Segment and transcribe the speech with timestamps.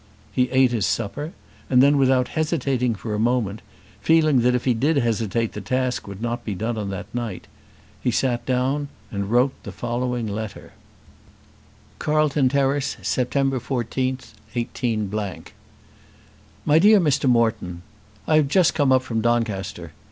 [0.31, 1.31] He ate his supper,
[1.69, 3.61] and then without hesitating for a moment,
[4.01, 7.45] feeling that if he did hesitate the task would not be done on that night,
[8.01, 10.71] he sat down and wrote the following letter:
[11.99, 13.61] Carlton Terrace, Sept.
[13.61, 14.17] 14,
[14.55, 15.11] 18.
[16.65, 17.29] MY DEAR MR.
[17.29, 17.83] MORETON,
[18.25, 19.91] I have just come up from Doncaster.